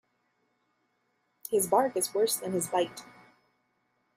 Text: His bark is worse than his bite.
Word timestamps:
His 1.51 1.67
bark 1.67 1.95
is 1.95 2.11
worse 2.11 2.35
than 2.37 2.53
his 2.53 2.69
bite. 2.69 3.03